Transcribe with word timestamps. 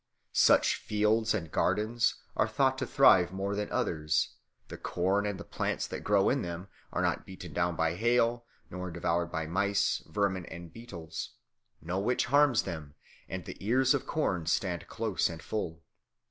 Such 0.33 0.77
fields 0.77 1.31
and 1.35 1.51
gardens 1.51 2.15
are 2.35 2.47
thought 2.47 2.75
to 2.79 2.87
thrive 2.87 3.31
more 3.31 3.53
than 3.53 3.69
others; 3.71 4.29
the 4.67 4.75
corn 4.79 5.27
and 5.27 5.39
the 5.39 5.43
plants 5.43 5.85
that 5.85 5.99
grow 6.03 6.27
in 6.27 6.41
them 6.41 6.69
are 6.91 7.03
not 7.03 7.23
beaten 7.23 7.53
down 7.53 7.75
by 7.75 7.93
hail, 7.93 8.43
nor 8.71 8.89
devoured 8.89 9.31
by 9.31 9.45
mice, 9.45 10.01
vermin, 10.07 10.47
and 10.47 10.73
beetles; 10.73 11.35
no 11.83 11.99
witch 11.99 12.25
harms 12.25 12.63
them, 12.63 12.95
and 13.29 13.45
the 13.45 13.63
ears 13.63 13.93
of 13.93 14.07
corn 14.07 14.47
stand 14.47 14.87
close 14.87 15.29
and 15.29 15.43
full. 15.43 15.83